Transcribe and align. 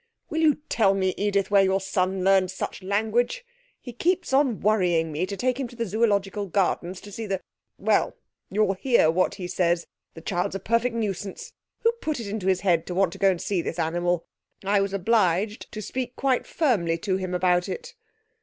'Will 0.31 0.41
you 0.41 0.55
tell 0.67 0.95
me, 0.95 1.13
Edith, 1.15 1.51
where 1.51 1.61
your 1.63 1.79
son 1.79 2.23
learns 2.23 2.53
such 2.53 2.81
language? 2.81 3.45
He 3.79 3.93
keeps 3.93 4.33
on 4.33 4.59
worrying 4.59 5.11
me 5.11 5.27
to 5.27 5.37
take 5.37 5.59
him 5.59 5.67
to 5.67 5.75
the 5.75 5.85
Zoological 5.85 6.47
Gardens 6.47 6.99
to 7.01 7.11
see 7.11 7.27
the 7.27 7.39
well 7.77 8.15
you'll 8.49 8.73
hear 8.73 9.11
what 9.11 9.35
he 9.35 9.47
says. 9.47 9.85
The 10.15 10.21
child's 10.21 10.55
a 10.55 10.59
perfect 10.59 10.95
nuisance. 10.95 11.53
Who 11.83 11.91
put 12.01 12.19
it 12.19 12.25
into 12.27 12.47
his 12.47 12.61
head 12.61 12.87
to 12.87 12.95
want 12.95 13.11
to 13.13 13.19
go 13.19 13.29
and 13.29 13.39
see 13.39 13.61
this 13.61 13.77
animal? 13.77 14.25
I 14.63 14.79
was 14.81 14.91
obliged 14.91 15.71
to 15.71 15.83
speak 15.83 16.15
quite 16.15 16.47
firmly 16.47 16.97
to 16.97 17.17
him 17.17 17.35
about 17.35 17.69
it.' 17.69 17.93